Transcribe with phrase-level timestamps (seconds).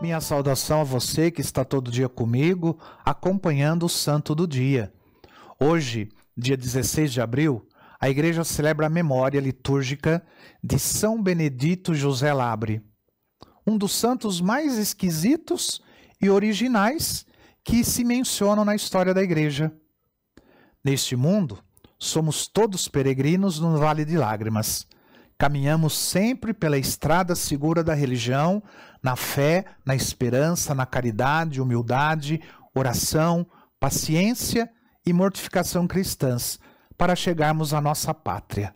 [0.00, 4.90] Minha saudação a você que está todo dia comigo, acompanhando o Santo do Dia.
[5.60, 7.68] Hoje, dia 16 de abril,
[8.00, 10.24] a igreja celebra a memória litúrgica
[10.64, 12.82] de São Benedito José Labre,
[13.66, 15.82] um dos santos mais esquisitos
[16.18, 17.26] e originais
[17.62, 19.70] que se mencionam na história da igreja.
[20.82, 21.58] Neste mundo,
[21.98, 24.86] somos todos peregrinos no Vale de Lágrimas.
[25.40, 28.62] Caminhamos sempre pela estrada segura da religião,
[29.02, 32.42] na fé, na esperança, na caridade, humildade,
[32.74, 33.46] oração,
[33.80, 34.70] paciência
[35.06, 36.60] e mortificação cristãs,
[36.94, 38.74] para chegarmos à nossa pátria.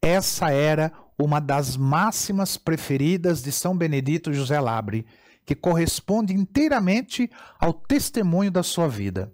[0.00, 5.06] Essa era uma das máximas preferidas de São Benedito José Labre,
[5.44, 7.30] que corresponde inteiramente
[7.60, 9.30] ao testemunho da sua vida.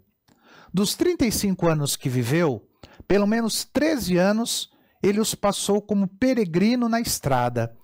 [0.75, 2.69] Dos 35 anos que viveu,
[3.07, 7.77] pelo menos 13 anos ele os passou como peregrino na estrada.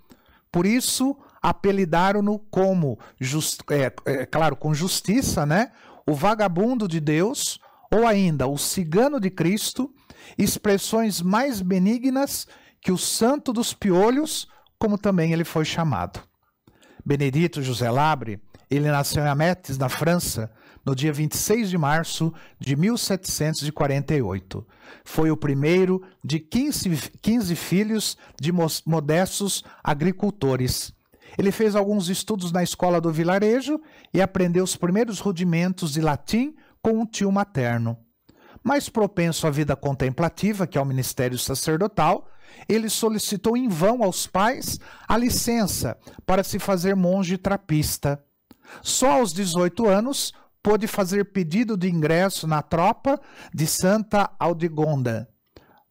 [0.51, 5.73] Por isso, apelidaram-no como, just, é, é, claro, com justiça, né?
[6.07, 7.59] O vagabundo de Deus,
[7.91, 9.93] ou ainda o cigano de Cristo,
[10.37, 12.47] expressões mais benignas
[12.81, 16.21] que o santo dos piolhos, como também ele foi chamado.
[17.05, 20.51] Benedito José Labre, ele nasceu em Ametes, na França,
[20.85, 24.67] no dia 26 de março de 1748.
[25.05, 28.53] Foi o primeiro de 15, 15 filhos de
[28.87, 30.93] modestos agricultores.
[31.39, 33.81] Ele fez alguns estudos na escola do vilarejo
[34.13, 37.97] e aprendeu os primeiros rudimentos de latim com um tio materno.
[38.63, 42.29] Mais propenso à vida contemplativa, que é o ministério sacerdotal,
[42.69, 48.23] ele solicitou em vão aos pais a licença para se fazer monge trapista.
[48.83, 50.33] Só aos 18 anos
[50.63, 53.21] pôde fazer pedido de ingresso na tropa
[53.53, 55.29] de Santa Aldegonda,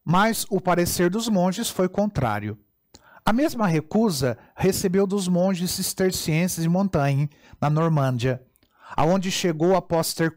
[0.03, 2.57] mas o parecer dos monges foi contrário.
[3.23, 7.29] A mesma recusa recebeu dos monges cistercienses de Montagne,
[7.59, 8.41] na Normândia,
[8.95, 10.35] aonde chegou após ter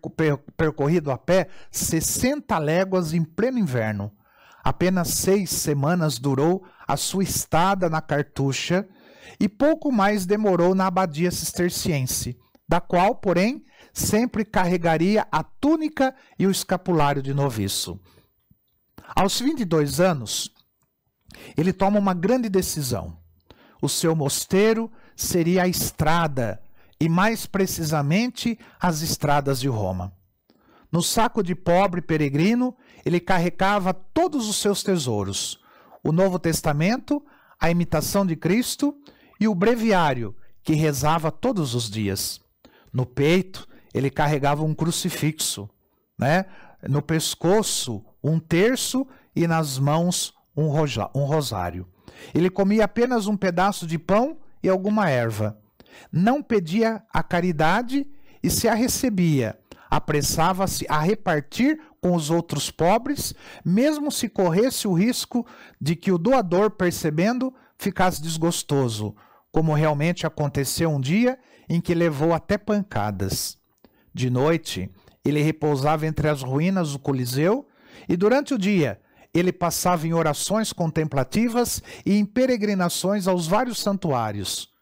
[0.57, 4.13] percorrido a pé 60 léguas em pleno inverno.
[4.63, 8.87] Apenas seis semanas durou a sua estada na Cartucha
[9.41, 16.47] e pouco mais demorou na abadia cisterciense, da qual, porém, sempre carregaria a túnica e
[16.47, 18.01] o escapulário de noviço.
[19.15, 20.51] Aos 22 anos,
[21.57, 23.19] ele toma uma grande decisão.
[23.81, 26.61] O seu mosteiro seria a estrada,
[27.01, 30.13] e mais precisamente as estradas de Roma.
[30.91, 35.61] No saco de pobre peregrino, ele carregava todos os seus tesouros:
[36.03, 37.23] o Novo Testamento,
[37.61, 38.97] a imitação de Cristo
[39.41, 42.41] e o breviário, que rezava todos os dias.
[42.95, 45.69] No peito, ele carregava um crucifixo,
[46.17, 46.47] né?
[46.89, 50.69] No pescoço, um terço e nas mãos, um,
[51.15, 51.89] um rosário.
[52.33, 55.59] Ele comia apenas um pedaço de pão e alguma erva.
[56.13, 58.07] Não pedia a caridade
[58.43, 59.59] e se a recebia,
[59.91, 63.35] apressava-se a repartir com os outros pobres,
[63.65, 65.47] mesmo se corresse o risco
[65.81, 69.17] de que o doador, percebendo, ficasse desgostoso,
[69.55, 71.39] como realmente aconteceu um dia
[71.69, 73.57] em que levou até pancadas.
[74.13, 74.91] De noite,
[75.25, 77.65] ele repousava entre as ruínas do Coliseu,
[78.09, 79.01] e durante o dia,
[79.33, 84.73] ele passava em orações contemplativas e em peregrinações aos vários santuários.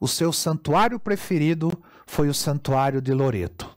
[0.00, 1.70] O seu santuário preferido
[2.06, 3.68] foi o santuário de Loreto.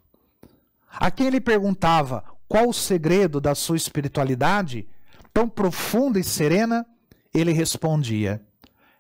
[0.90, 4.88] A quem ele perguntava qual o segredo da sua espiritualidade,
[5.34, 6.86] tão profunda e serena,
[7.34, 8.42] ele respondia: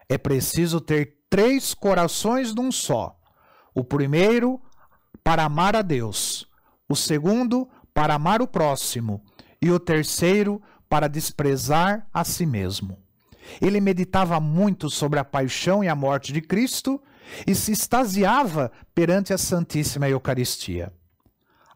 [0.10, 3.20] É preciso ter três corações num só.
[3.74, 4.58] O primeiro,
[5.22, 6.48] para amar a Deus.
[6.88, 9.22] O segundo, para amar o próximo.
[9.62, 12.98] E o terceiro, para desprezar a si mesmo.
[13.62, 17.04] Ele meditava muito sobre a paixão e a morte de Cristo
[17.46, 20.94] e se extasiava perante a Santíssima Eucaristia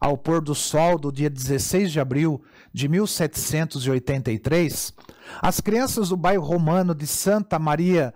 [0.00, 4.94] ao pôr do sol do dia 16 de abril de 1783,
[5.42, 8.14] as crianças do bairro romano de Santa Maria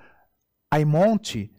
[0.75, 1.51] Aimonte,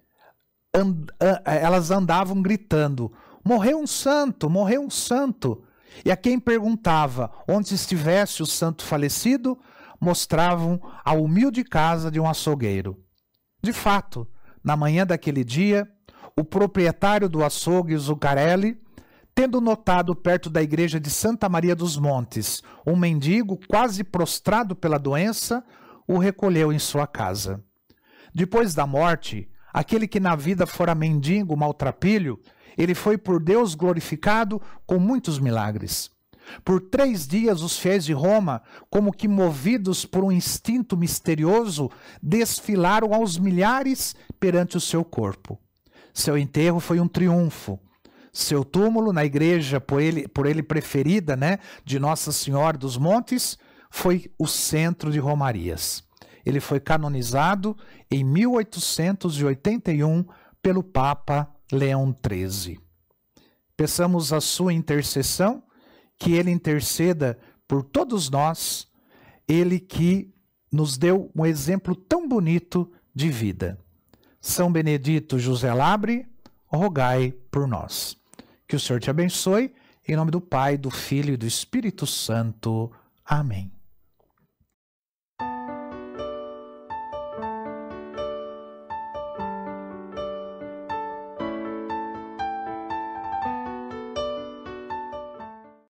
[0.74, 1.08] and,
[1.46, 3.12] elas andavam gritando:
[3.44, 5.64] Morreu um santo, morreu um santo.
[6.04, 9.58] E a quem perguntava onde estivesse o santo falecido,
[10.00, 13.02] mostravam a humilde casa de um açougueiro.
[13.64, 14.28] De fato,
[14.62, 15.90] na manhã daquele dia,
[16.38, 18.78] o proprietário do açougue, Zucarelli,
[19.36, 24.98] Tendo notado perto da igreja de Santa Maria dos Montes um mendigo quase prostrado pela
[24.98, 25.62] doença,
[26.08, 27.62] o recolheu em sua casa.
[28.36, 32.38] Depois da morte, aquele que na vida fora mendigo, maltrapilho,
[32.78, 36.12] ele foi por Deus glorificado com muitos milagres.
[36.64, 41.90] Por três dias, os fiéis de Roma, como que movidos por um instinto misterioso,
[42.22, 45.58] desfilaram aos milhares perante o seu corpo.
[46.14, 47.80] Seu enterro foi um triunfo.
[48.34, 53.58] Seu túmulo na igreja, por ele, por ele preferida, né, de Nossa Senhora dos Montes,
[53.90, 56.04] foi o centro de romarias.
[56.46, 57.76] Ele foi canonizado
[58.10, 60.26] em 1881
[60.62, 62.80] pelo Papa Leão XIII.
[63.76, 65.64] Peçamos a sua intercessão,
[66.18, 67.38] que ele interceda
[67.68, 68.88] por todos nós,
[69.48, 70.34] ele que
[70.72, 73.80] nos deu um exemplo tão bonito de vida.
[74.40, 76.28] São Benedito José Labre,
[76.68, 78.18] rogai por nós.
[78.68, 79.74] Que o Senhor te abençoe,
[80.08, 82.92] em nome do Pai, do Filho e do Espírito Santo.
[83.26, 83.75] Amém.